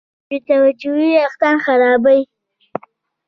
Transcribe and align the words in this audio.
بېتوجهي 0.27 1.07
وېښتيان 1.13 1.57
خرابوي. 1.65 2.19